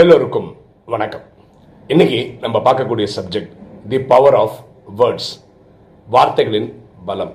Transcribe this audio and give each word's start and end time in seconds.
எல்லோருக்கும் 0.00 0.46
வணக்கம். 0.92 1.24
இன்னைக்கு 1.92 2.16
நம்ம 2.44 2.56
பார்க்கக்கூடிய 2.66 3.06
subject 3.16 3.52
the 3.90 3.98
power 4.12 4.36
of 4.40 4.56
words 5.00 5.28
வார்த்தைகளின் 6.14 6.66
பலம். 7.08 7.34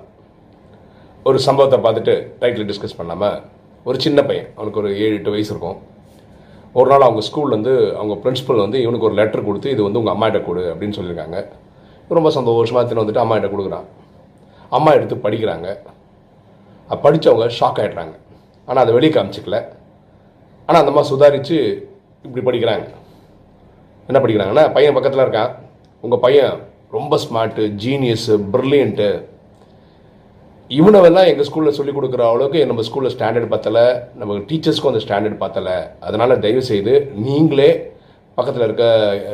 ஒரு 1.24 1.38
சம்பவத்தை 1.46 1.78
பார்த்துட்டு 1.86 2.14
டைட்டில் 2.40 2.68
டிஸ்கஸ் 2.70 2.96
பண்ணாமல் 2.98 3.38
ஒரு 3.84 4.00
சின்ன 4.04 4.22
பையன் 4.22 4.48
அவனுக்கு 4.56 4.80
ஒரு 4.82 4.90
ஏழு 5.04 5.14
எட்டு 5.14 5.34
வயசு 5.34 5.50
இருக்கும். 5.54 5.78
ஒரு 6.72 6.88
நாள் 6.90 7.06
அவங்க 7.08 7.22
ஸ்கூல்லேருந்து 7.28 7.54
வந்து 7.56 7.96
அவங்க 7.96 8.16
பிரின்சிபல் 8.24 8.62
வந்து 8.64 8.80
இவனுக்கு 8.84 9.08
ஒரு 9.10 9.18
லெட்டர் 9.20 9.46
கொடுத்து 9.48 9.74
இது 9.74 9.82
வந்து 9.88 10.02
உங்கள் 10.02 10.16
அம்மாட்ட 10.16 10.44
கொடு 10.48 10.64
அப்படின்னு 10.74 10.98
சொல்லியிருக்காங்க. 11.00 11.40
ரொம்ப 12.18 12.30
சந்தோஷமாக 12.38 12.82
எடுத்துன்னு 12.82 13.04
வந்துட்டு 13.04 13.24
அம்மாட்ட 13.26 13.50
கொடுக்குறான். 13.54 13.86
அம்மா 14.78 14.92
எடுத்து 14.92 15.16
படிக்கிறாங்க. 15.26 15.68
படித்தவங்க 16.90 17.48
ஷாக் 17.60 17.80
ஆகிடுறாங்க 17.84 18.16
ஆனால் 18.66 18.82
அதை 18.84 18.94
வெளியே 18.98 19.14
காமிச்சிக்கல. 19.14 19.60
ஆனால் 20.66 20.82
அந்த 20.82 21.02
சுதாரித்து 21.12 21.88
இப்படி 22.24 22.42
படிக்கிறாங்க. 22.46 22.86
என்ன 24.08 24.18
படிக்கிறாங்கன்னா 24.22 24.64
பையன் 24.76 24.96
பக்கத்தில் 24.96 25.24
இருக்கான். 25.24 25.52
உங்கள் 26.04 26.22
பையன் 26.24 26.54
ரொம்ப 26.96 27.14
ஸ்மார்ட்டு 27.24 27.64
ஜீனியஸு 27.84 28.34
ப்ரில்லியண்ட்டு 28.54 29.08
இவனவெல்லாம் 30.70 31.28
எங்கள் 31.30 31.46
ஸ்கூலில் 31.48 31.76
சொல்லிக் 31.78 31.96
கொடுக்குற 31.98 32.22
அளவுக்கு 32.32 32.60
நம்ம 32.70 32.82
ஸ்கூலில் 32.88 33.12
ஸ்டாண்டர்ட் 33.14 33.52
பார்த்தலை 33.52 33.84
நம்ம 34.20 34.36
டீச்சர்ஸ்க்கும் 34.50 34.92
அந்த 34.92 35.02
ஸ்டாண்டர்ட் 35.04 35.40
பார்த்தலை 35.42 35.76
அதனால் 36.08 36.42
தயவு 36.44 36.62
செய்து 36.70 36.92
நீங்களே 37.26 37.70
பக்கத்தில் 38.38 38.66
இருக்க 38.66 38.84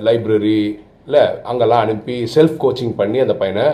லைப்ரரி 0.06 0.60
இல்லை 1.08 1.24
அங்கெல்லாம் 1.50 1.82
அனுப்பி 1.86 2.16
செல்ஃப் 2.36 2.56
கோச்சிங் 2.62 2.94
பண்ணி 3.00 3.18
அந்த 3.24 3.36
பையனை 3.42 3.66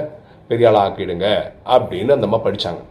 பெரிய 0.48 0.70
ஆளாக 0.70 0.86
ஆக்கிடுங்க 0.86 1.28
அப்படின்னு 1.74 2.16
அந்த 2.16 2.28
அம்மா 2.28 2.40
படித்தாங்க 2.46 2.82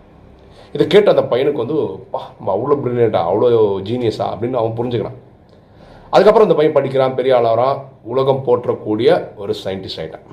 இதை 0.76 0.86
கேட்டு 0.88 1.14
அந்த 1.14 1.26
பையனுக்கு 1.34 1.64
வந்து 1.64 1.78
பா 2.14 2.22
நம்ம 2.38 2.54
அவ்வளோ 2.56 2.78
ப்ரில்லியண்ட்டா 2.84 3.24
அவ்வளோ 3.30 3.50
ஜீனியஸா 3.90 4.28
அப்படின்னு 4.34 4.60
அவன் 4.62 4.78
புரிஞ்சுக்கிறான். 4.80 5.20
அதுக்கப்புறம் 6.14 6.48
இந்த 6.48 6.58
பையன் 6.58 6.78
படிக்கிறான் 6.78 7.18
பெரிய 7.20 7.34
ஆளாகிறான் 7.40 7.78
உலகம் 8.12 8.42
போற்றக்கூடிய 8.48 9.10
ஒரு 9.42 9.54
சயின்டிஸ்ட் 9.64 10.02
ஆகிட்டான் 10.02 10.26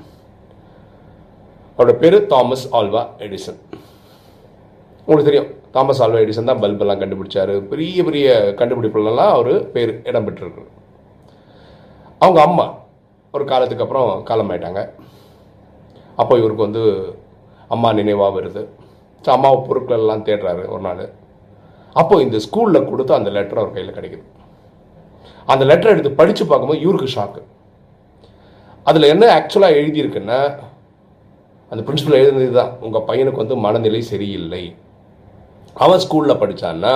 அவரோட 1.75 1.93
பேர் 2.01 2.17
தாமஸ் 2.31 2.65
ஆல்வா 2.77 3.01
எடிசன். 3.25 3.59
உங்களுக்கு 5.05 5.27
தெரியும் 5.29 5.51
தாமஸ் 5.75 6.01
ஆல்வா 6.05 6.19
எடிசன் 6.23 6.49
தான் 6.49 6.61
பல்பெல்லாம் 6.63 7.01
கண்டுபிடிச்சாரு. 7.01 7.55
பெரிய 7.71 8.03
பெரிய 8.07 8.27
கண்டுபிடிப்புலாம் 8.59 9.33
அவர் 9.35 9.53
பேர் 9.75 9.93
இடம் 10.09 10.25
பெற்றிருக்கு. 10.27 10.63
அவங்க 12.23 12.39
அம்மா 12.47 12.65
ஒரு 13.33 13.45
காலத்துக்கு 13.51 13.85
அப்புறம் 13.85 14.09
காலமாயிட்டாங்க. 14.29 14.81
அப்போ 16.21 16.33
இவருக்கு 16.41 16.67
வந்து 16.67 16.83
அம்மா 17.75 17.89
நினைவாக 17.99 18.35
வருது. 18.37 18.63
ஸோ 19.23 19.29
அம்மாவை 19.37 19.59
பொருட்கள் 19.69 20.03
எல்லாம் 20.03 20.25
தேடுறாரு 20.27 20.65
ஒரு 20.73 20.83
நாள். 20.87 21.05
அப்போ 22.01 22.15
இந்த 22.25 22.37
ஸ்கூலில் 22.47 22.87
கொடுத்து 22.91 23.13
அந்த 23.19 23.29
லெட்டர் 23.37 23.61
அவர் 23.61 23.75
கையில் 23.77 23.97
கிடைக்குது. 23.97 24.25
அந்த 25.51 25.63
லெட்டர் 25.69 25.93
எடுத்து 25.93 26.11
படித்து 26.19 26.43
பார்க்கும்போது 26.45 26.83
இவருக்கு 26.85 27.13
ஷாக்கு 27.15 27.41
அதில் 28.89 29.11
என்ன 29.13 29.25
ஆக்சுவலாக 29.37 29.79
எழுதியிருக்குன்னா 29.79 30.39
அந்த 31.71 31.81
பிரின்சிபல் 31.87 32.19
எழுதுனது 32.19 32.53
தான் 32.59 32.71
உங்கள் 32.85 33.05
பையனுக்கு 33.09 33.41
வந்து 33.41 33.55
மனநிலை 33.65 34.01
சரியில்லை. 34.11 34.61
அவன் 35.83 36.01
ஸ்கூலில் 36.03 36.39
படித்தான்னா 36.41 36.93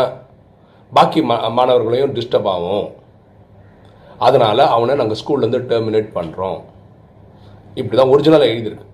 பாக்கி 0.91 1.21
மா 1.29 1.35
மாணவர்களையும் 1.57 2.15
டிஸ்டர்ப் 2.15 2.49
ஆகும். 2.53 2.87
அதனால் 4.27 4.63
அவனை 4.75 4.93
நாங்கள் 5.01 5.19
ஸ்கூல்லேருந்து 5.21 5.61
டெர்மினேட் 5.71 6.09
பண்ணுறோம் 6.17 6.59
இப்படி 7.79 7.95
தான் 7.99 8.11
ஒரிஜினலாக 8.13 8.51
எழுதியிருக்கு. 8.53 8.87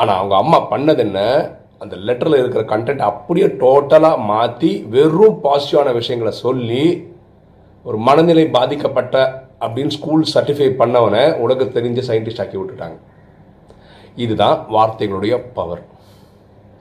ஆனால் 0.00 0.18
அவங்க 0.20 0.36
அம்மா 0.42 0.58
பண்ணது 0.72 1.02
என்ன? 1.06 1.20
அந்த 1.82 1.94
லெட்டரில் 2.06 2.40
இருக்கிற 2.40 2.62
கண்டென்ட் 2.72 3.08
அப்படியே 3.10 3.48
டோட்டலாக 3.62 4.24
மாற்றி 4.32 4.70
வெறும் 4.94 5.40
பாசிட்டிவான 5.44 5.92
விஷயங்களை 6.00 6.32
சொல்லி 6.44 6.84
ஒரு 7.88 7.98
மனநிலை 8.06 8.44
பாதிக்கப்பட்ட 8.58 9.16
அப்படின்னு 9.64 9.96
ஸ்கூல் 9.96 10.24
சர்டிஃபை 10.34 10.68
பண்ணவனை 10.80 11.24
உலக 11.44 11.64
தெரிஞ்ச 11.64 12.00
சயின்டிஸ்ட் 12.10 12.42
ஆக்கி 12.44 12.56
விட்டுட்டாங்க. 12.60 12.96
இதுதான் 14.24 14.58
வார்த்தைகளுடைய 14.76 15.34
பவர் 15.58 15.82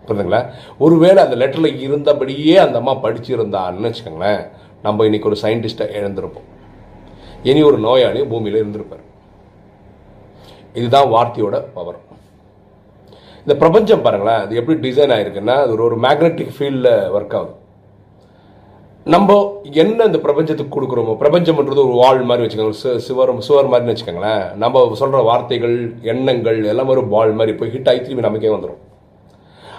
புரியுதுங்களா 0.08 0.42
ஒருவேளை 0.86 1.20
அந்த 1.24 1.36
லெட்டரில் 1.42 1.80
இருந்தபடியே 1.86 2.56
அந்த 2.64 2.78
அம்மா 2.82 2.94
படிச்சிருந்தான்னு 3.04 3.90
வச்சுக்கோங்களேன் 3.90 4.42
நம்ம 4.86 5.06
இன்னைக்கு 5.08 5.30
ஒரு 5.30 5.38
சயின்டிஸ்ட்டை 5.44 5.86
இழந்திருப்போம் 6.00 6.50
இனி 7.50 7.62
ஒரு 7.70 7.78
நோயாளி 7.86 8.22
பூமியில் 8.32 8.60
இருந்திருப்பார். 8.62 9.04
இதுதான் 10.80 11.12
வார்த்தையோட 11.14 11.56
பவர் 11.78 12.00
இந்த 13.44 13.56
பிரபஞ்சம் 13.62 14.04
பாருங்களேன் 14.06 14.42
அது 14.44 14.60
எப்படி 14.60 14.78
டிசைன் 14.86 15.14
ஆயிருக்குன்னா 15.16 15.56
அது 15.64 15.74
ஒரு 15.76 15.84
ஒரு 15.88 15.98
மேக்னெட்டிக் 16.06 16.54
ஃபீல்டில் 16.58 16.92
ஒர்க் 17.16 17.36
ஆகுது. 17.40 17.54
நம்ம 19.12 19.30
என்ன 19.82 20.06
இந்த 20.10 20.20
பிரபஞ்சத்துக்கு 20.26 20.74
கொடுக்குறோமோ 20.74 21.14
பிரபஞ்சம்ன்றது 21.22 21.82
ஒரு 21.86 21.96
வால் 22.02 22.22
மாதிரி 22.28 22.44
வச்சுக்கோங்க 22.44 23.00
சுவர் 23.06 23.32
சுவர் 23.48 23.70
மாதிரின்னு 23.72 23.94
வச்சுக்கோங்களேன். 23.94 24.44
நம்ம 24.62 24.84
சொல்கிற 25.02 25.22
வார்த்தைகள் 25.30 25.76
எண்ணங்கள் 26.12 26.60
எல்லாம் 26.74 26.92
ஒரு 26.94 27.04
பால் 27.14 27.34
மாதிரி 27.40 27.54
போய் 27.60 27.74
ஹிட் 27.74 27.90
ஆகி 27.92 28.00
திரும்பி 28.04 28.26
நமக்கே 28.28 28.54
வந்துடும் 28.54 28.80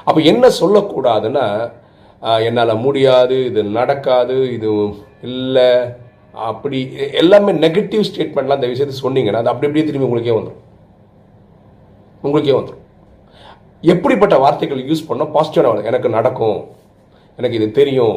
அப்போ 0.09 0.21
என்ன 0.33 0.51
சொல்லக்கூடாதுன்னா 0.61 1.47
என்னால் 2.49 2.83
முடியாது 2.87 3.39
இது 3.51 3.65
நடக்காது 3.79 4.37
இது 4.57 4.73
இல்லை 5.31 5.71
அப்படி 6.51 6.79
எல்லாமே 7.23 7.57
நெகட்டிவ் 7.65 8.07
ஸ்டேட்மெண்ட்லாம் 8.11 8.61
அந்த 8.61 8.71
விஷயத்தை 8.75 8.99
சொன்னீங்கன்னா 9.03 9.43
அது 9.43 9.53
அப்படி 9.53 9.69
அப்படியே 9.69 9.87
திரும்பி 9.89 10.09
உங்களுக்கே 10.11 10.37
வந்துடும் 10.39 10.63
உங்களுக்கே 12.27 12.57
வந்துடும் 12.61 12.83
எப்படிப்பட்ட 13.83 14.35
வார்த்தைகள் 14.45 14.87
யூஸ் 14.91 15.09
பண்ணோம்? 15.09 15.35
பாசிட்டிவான 15.35 15.83
எனக்கு 15.91 16.09
நடக்கும். 16.19 16.61
எனக்கு 17.39 17.59
இது 17.59 17.67
தெரியும். 17.81 18.17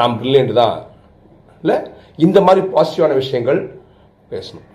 நாம் 0.00 0.16
பிரில்லியன்ட் 0.20 0.52
தான். 0.62 0.76
இல்லை 1.62 1.76
இந்த 2.26 2.38
மாதிரி 2.46 2.62
பாசிட்டிவான 2.74 3.16
விஷயங்கள் 3.22 3.60
பேசணும். 4.32 4.66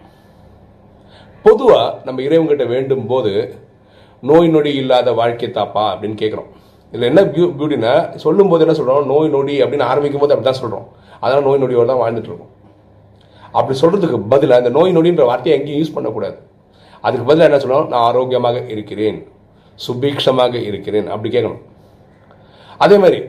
பொதுவாக 1.45 1.88
நம்ம 2.07 2.22
இறைவங்கிட்ட 2.28 2.66
வேண்டும் 2.73 3.05
போது 3.11 3.31
நோய் 4.29 4.47
நொடி 4.53 4.72
இல்லாத 4.81 5.09
வாழ்க்கை 5.19 5.50
தாப்பா 5.57 5.83
அப்படின்னு 5.94 6.17
கேட்குறோம். 6.22 6.50
இதில் 6.94 7.09
என்ன 7.09 7.22
பியூ 7.33 7.45
பியூட்டினா 7.57 7.94
சொல்லும் 8.23 8.50
போது 8.51 8.63
என்ன 8.66 8.75
சொல்கிறோம் 8.79 9.07
நோய் 9.13 9.33
நொடி 9.35 9.56
அப்படின்னு 9.63 9.88
ஆரம்பிக்கும் 9.91 10.23
போது 10.23 10.33
அப்படி 10.33 10.47
தான் 10.50 10.61
சொல்கிறோம் 10.61 10.88
அதனால் 11.22 11.45
நோய் 11.47 11.61
நொடியோடு 11.63 11.91
தான் 11.91 12.01
வாழ்ந்துட்டு 12.03 12.29
இருக்கோம். 12.31 12.53
அப்படி 13.57 13.75
சொல்கிறதுக்கு 13.81 14.17
பதிலாக 14.33 14.61
அந்த 14.61 14.72
நோய் 14.77 14.95
நொடின்ற 14.97 15.23
வார்த்தையை 15.29 15.56
எங்கேயும் 15.57 15.81
யூஸ் 15.81 15.95
பண்ணக்கூடாது. 15.95 16.38
அதுக்கு 17.06 17.25
பதிலாக 17.29 17.50
என்ன 17.50 17.59
சொல்லணும் 17.63 17.91
நான் 17.94 18.06
ஆரோக்கியமாக 18.09 18.57
இருக்கிறேன். 18.73 19.19
சுபீக்ஷமாக 19.85 20.56
இருக்கிறேன். 20.69 21.07
அப்படி 21.13 21.29
கேட்கணும். 21.35 21.63
அதே 22.85 22.97
மாதிரி 23.03 23.19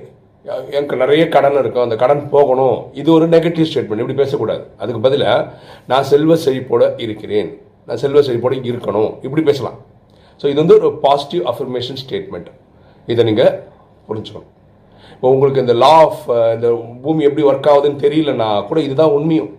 எனக்கு 0.79 0.95
நிறைய 1.03 1.23
கடன் 1.35 1.59
இருக்கும். 1.61 1.85
அந்த 1.87 1.97
கடன் 2.03 2.23
போகணும். 2.35 2.77
இது 3.01 3.09
ஒரு 3.17 3.27
நெகட்டிவ் 3.35 3.69
ஸ்டேட்மெண்ட் 3.71 4.03
இப்படி 4.03 4.19
பேசக்கூடாது. 4.23 4.63
அதுக்கு 4.83 5.01
பதிலாக 5.07 5.47
நான் 5.91 6.09
செல்வ 6.13 6.37
செழிப்போட 6.45 6.83
இருக்கிறேன். 7.05 7.51
நான் 7.89 8.01
செல்வ 8.05 8.21
செழிப்போட 8.29 8.55
இருக்கணும். 8.71 9.11
இப்படி 9.27 9.43
பேசலாம். 9.51 9.79
ஸோ 10.41 10.47
இது 10.53 10.59
வந்து 10.63 10.79
ஒரு 10.81 10.91
பாசிட்டிவ் 11.07 11.45
அஃபர்மேஷன் 11.53 12.01
ஸ்டேட்மெண்ட் 12.05 12.49
இதை 13.13 13.23
நீங்கள் 13.31 13.53
புரிஞ்சுக்கணும். 14.09 14.51
இப்போ 15.15 15.29
உங்களுக்கு 15.35 15.63
இந்த 15.65 15.75
லா 15.83 15.95
ஆஃப் 16.07 16.25
இந்த 16.57 16.69
பூமி 17.05 17.23
எப்படி 17.29 17.45
ஒர்க் 17.51 17.69
ஆகுதுன்னு 17.73 18.03
தெரியலன்னா 18.05 18.49
கூட 18.69 18.79
இதுதான் 18.87 19.15
உண்மையும். 19.19 19.51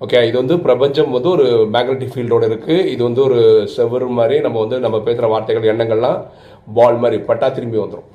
ஓகே 0.00 0.20
இது 0.28 0.36
வந்து 0.42 0.54
பிரபஞ்சம் 0.66 1.10
வந்து 1.16 1.28
ஒரு 1.36 1.46
மேக்னட்டிக் 1.74 2.14
ஃபீல்டோட 2.14 2.44
இருக்குது 2.50 2.86
இது 2.94 3.02
வந்து 3.08 3.20
ஒரு 3.28 3.40
செவரு 3.74 4.08
மாதிரி 4.20 4.38
நம்ம 4.46 4.56
வந்து 4.64 4.78
நம்ம 4.86 4.96
பேசுகிற 5.08 5.28
வார்த்தைகள் 5.34 5.70
எண்ணங்கள்லாம் 5.74 6.18
பால் 6.78 7.00
மாதிரி 7.04 7.18
பட்டா 7.28 7.48
திரும்பி 7.58 7.78
வந்துடும் 7.82 8.08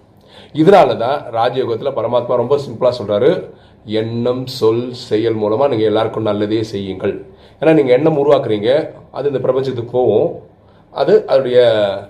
இதனால 0.56 0.98
தான் 0.98 1.18
ராஜயோகத்தில் 1.32 1.96
பரமாத்மா 1.98 2.36
ரொம்ப 2.36 2.58
சிம்பிளாக 2.66 2.94
சொல்கிறாரு 3.00 3.30
எண்ணம் 3.86 4.44
சொல் 4.46 4.86
செயல் 5.08 5.40
மூலமாக 5.42 5.70
நீங்கள் 5.72 5.90
எல்லாருக்கும் 5.92 6.30
நல்லதே 6.30 6.64
செய்யுங்கள். 6.74 7.16
ஏன்னா 7.62 7.74
நீங்கள் 7.74 7.96
எண்ணம் 7.98 8.20
உருவாக்குறீங்க 8.24 8.70
அது 9.12 9.30
இந்த 9.32 9.40
பிரபஞ்சத்துக்கு 9.46 9.92
போகும் 9.92 10.30
அது 10.94 11.14
அதோடைய 11.28 11.60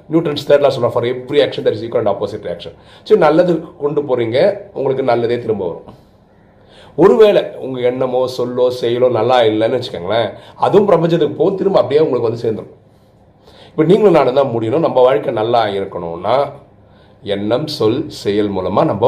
நியூட்ரன்ஸ் 0.09 0.47
தேர்ட்லாம் 0.49 0.73
சொல்கிறோம் 0.75 0.95
for 0.95 1.07
every 1.11 1.39
action 1.45 1.65
there 1.65 1.75
is 1.77 1.85
equal 1.85 2.03
and 2.03 2.13
opposite 2.13 2.49
action 2.53 2.75
சரி 3.07 3.19
நல்லது 3.19 3.53
கொண்டு 3.77 4.01
போகிறீங்க 4.09 4.37
உங்களுக்கு 4.73 5.03
நல்லதே 5.03 5.37
திரும்ப 5.45 5.63
வரும். 5.67 5.87
ஒருவேளை 6.97 7.41
உங்கள் 7.65 7.83
எண்ணமோ 7.83 8.21
சொல்லோ 8.37 8.65
செயலோ 8.81 9.07
நல்லா 9.19 9.37
இல்லைன்னு 9.49 9.79
வச்சுக்கோங்களேன் 9.79 10.29
அதுவும் 10.65 10.87
பிரபஞ்சத்துக்கு 10.89 11.39
போகும் 11.41 11.59
திரும்ப 11.59 11.79
அப்படியே 11.81 12.03
உங்களுக்கு 12.05 12.29
வந்து 12.29 12.43
சேர்ந்துடும் 12.45 12.73
இப்போ 13.69 13.83
நீங்களும் 13.83 14.17
நானும் 14.19 14.39
தான் 14.39 14.53
முடியணும் 14.53 14.85
நம்ம 14.87 15.01
வாழ்க்கை 15.07 15.33
நல்லா 15.41 15.61
இருக்கணும்னா 15.73 16.37
எண்ணம் 17.35 17.67
சொல் 17.77 18.01
செயல் 18.21 18.51
மூலமாக 18.55 18.89
நம்ம 18.91 19.05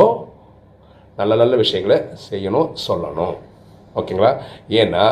நல்ல 1.19 1.33
நல்ல 1.41 1.53
விஷயங்களை 1.63 1.97
செய்யணும் 2.27 2.69
சொல்லணும். 2.85 3.35
ஓகேங்களா? 3.99 4.31
ஏன்னா 4.81 5.03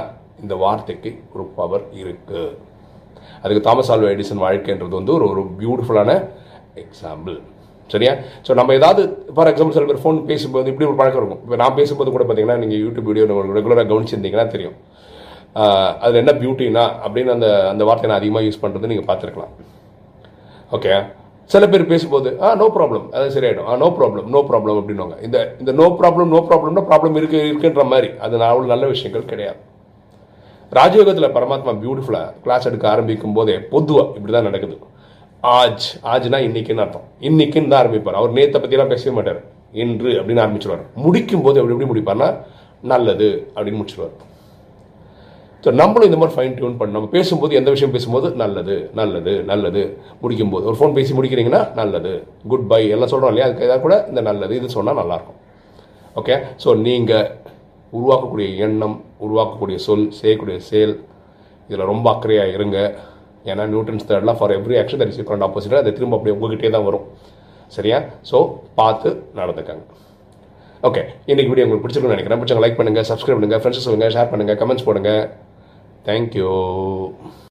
இந்த 0.43 0.53
வார்த்தைக்கு 0.63 1.11
ஒரு 1.33 1.43
பவர் 1.59 1.85
இருக்குது 2.01 2.43
அதுக்கு 3.43 3.61
தாமஸ் 3.67 3.91
ஆல்வா 3.93 4.09
எடிசன் 4.15 4.43
வாழ்க்கைன்றது 4.45 4.97
வந்து 4.99 5.13
ஒரு 5.17 5.25
ஒரு 5.33 5.43
பியூட்டிஃபுல்லான 5.59 6.11
எக்ஸாம்பிள் 6.83 7.37
சரியா? 7.93 8.13
ஸோ 8.45 8.51
நம்ம 8.59 8.73
ஏதாவது 8.79 9.01
ஃபார் 9.35 9.49
எக்ஸாம்பிள் 9.51 9.75
சில 9.77 9.87
பேர் 9.89 10.01
ஃபோன் 10.03 10.17
பேசும்போது 10.29 10.71
இப்படி 10.71 10.87
ஒரு 10.89 10.97
பழக்கம் 11.01 11.21
இருக்கும். 11.21 11.41
இப்போ 11.45 11.57
நான் 11.63 11.77
பேசும்போது 11.79 12.09
கூட 12.15 12.23
பார்த்தீங்கன்னா 12.25 12.59
நீங்கள் 12.63 12.81
யூடியூப் 12.85 13.09
வீடியோ 13.09 13.25
ரெகுலராக 13.59 13.87
கவனிச்சிருந்தீங்கன்னா 13.91 14.47
தெரியும். 14.55 14.77
அதில் 16.03 16.21
என்ன 16.23 16.33
பியூட்டினா 16.41 16.83
அப்படின்னு 17.05 17.31
அந்த 17.35 17.47
அந்த 17.71 17.83
வார்த்தையை 17.89 18.09
நான் 18.11 18.21
அதிகமாக 18.21 18.45
யூஸ் 18.47 18.63
பண்ணுறது 18.63 18.91
நீங்கள் 18.91 19.07
பார்த்துருக்கலாம். 19.09 19.53
ஓகே 20.77 20.91
சில 21.53 21.63
பேர் 21.71 21.89
பேசும்போது 21.91 22.29
ஆ 22.45 22.47
நோ 22.61 22.65
ப்ராப்ளம் 22.75 23.05
அது 23.17 23.27
சரியாயிடும். 23.35 23.67
ஆ 23.69 23.75
நோ 23.83 23.87
ப்ராப்ளம் 23.97 24.25
நோ 24.33 24.39
ப்ராப்ளம் 24.49 24.79
அப்படின்னுவாங்க. 24.79 25.15
இந்த 25.27 25.37
இந்த 25.61 25.71
நோ 25.79 25.85
ப்ராப்ளம் 25.99 26.31
நோ 26.35 26.39
ப்ராப்ளம்னா 26.49 26.83
ப்ராப்ளம் 26.89 27.17
இருக்கு 27.19 27.39
இருக்குன்ற 27.49 27.83
மாதிரி. 27.91 28.09
அது 28.25 28.33
நான் 28.41 28.51
அவ்வளோ 28.53 28.67
நல்ல 28.73 28.85
விஷயங்கள் 28.93 29.29
கிடையாது. 29.31 29.59
ராஜயோகத்தில் 30.77 31.33
பரமாத்மா 31.37 31.73
பியூட்டிஃபுல்லாக 31.81 32.33
கிளாஸ் 32.45 32.67
எடுக்க 32.69 32.85
ஆரம்பிக்கும் 32.93 33.35
போதே 33.37 33.55
பொதுவாக 33.73 34.15
இப்படி 34.17 34.33
தான் 34.37 34.47
நடக்குது. 34.49 34.75
ஆஜ் 35.43 35.87
ஆஜ்னா 36.13 36.39
இன்னைக்குன்னு 36.47 36.83
அர்த்தம். 36.85 37.07
இன்னைக்குன்னு 37.29 37.71
தான் 37.73 37.81
ஆரம்பிப்பார். 37.83 38.19
அவர் 38.21 38.35
நேத்தை 38.37 38.59
பற்றிலாம் 38.63 38.93
பேசவே 38.93 39.13
மாட்டார். 39.17 39.41
இன்று 39.83 40.11
அப்படின்னு 40.19 40.43
ஆரம்பிச்சிருவார். 40.45 40.83
முடிக்கும் 41.05 41.45
போது 41.45 41.59
எப்படி 41.61 41.75
எப்படி 41.75 41.89
முடிப்பார்னா 41.91 42.29
நல்லது 42.93 43.29
அப்படின்னு 43.55 43.79
முடிச்சிருவார். 43.81 44.15
ஸோ 45.63 45.69
நம்மளும் 45.79 46.07
இந்த 46.09 46.17
மாதிரி 46.21 46.35
ஃபைன் 46.35 46.55
டியூன் 46.57 46.77
பண்ண 46.79 46.95
நம்ம 46.97 47.09
பேசும்போது 47.15 47.53
எந்த 47.59 47.69
விஷயம் 47.75 47.93
பேசும்போது 47.95 48.27
நல்லது 48.41 48.75
நல்லது 48.99 49.33
நல்லது. 49.51 49.83
முடிக்கும் 50.21 50.53
போது 50.53 50.67
ஒரு 50.69 50.77
ஃபோன் 50.79 50.95
பேசி 50.97 51.11
முடிக்கிறீங்கன்னா 51.17 51.61
நல்லது. 51.79 52.11
குட் 52.51 52.67
பை 52.71 52.81
எல்லாம் 52.95 53.11
சொல்கிறோம் 53.13 53.31
இல்லையா? 53.33 53.47
அதுக்கு 53.47 53.67
ஏதாவது 53.67 53.83
கூட 53.85 53.95
இந்த 54.11 54.21
நல்லது 54.29 54.53
இது 54.59 54.69
சொன்னால் 54.77 54.99
நல்லாயிருக்கும். 55.01 55.39
ஓகே 56.21 56.35
ஸோ 56.63 56.69
நீங்கள் 56.87 57.27
உருவாக்கக்கூடிய 57.93 58.47
எண்ணம் 58.65 58.97
உருவாக்கக்கூடிய 59.25 59.77
சொல் 59.87 60.07
செய்யக்கூடிய 60.19 60.57
செயல் 60.69 60.95
இதில் 61.69 61.89
ரொம்ப 61.91 62.05
அக்கறையாக 62.15 62.55
இருங்க. 62.57 62.77
ஏன்னா 63.51 63.65
Newton's 63.73 64.07
third law 64.09 64.39
for 64.39 64.53
every 64.57 64.77
action 64.81 65.01
that 65.01 65.11
is 65.13 65.19
equal 65.23 65.45
ஆப்போசிட்டாக 65.47 65.83
அது 65.83 65.95
திரும்ப 65.97 66.17
அப்படியே 66.17 66.35
உங்ககிட்டே 66.37 66.71
தான் 66.75 66.87
வரும். 66.89 67.05
சரியா? 67.71 67.97
ஸோ 68.29 68.37
பார்த்து 68.79 69.09
நடந்துக்கங்க. 69.39 69.83
ஓகே 70.83 71.01
இன்றைக்கி 71.31 71.49
வீடியோ 71.51 71.65
உங்களுக்கு 71.65 71.85
பிடிச்சிருக்குன்னு 71.85 72.17
நினைக்கிறேன். 72.17 72.41
பிடிச்சவங்க 72.41 72.65
லைக் 72.65 72.79
பண்ணுங்கள் 72.79 73.09
சப்ஸ்கிரைப் 73.11 73.39
பண்ணுங்கள் 73.39 73.61
ஃப்ரெண்ட்ஸ் 73.63 73.85
சொல்லுங்கள் 73.87 74.15
ஷேர் 74.17 74.31
பண்ணுங்கள் 74.33 74.59
கமெண்ட்ஸ் 74.63 74.87
Thank 76.07 76.33
you. 76.33 77.37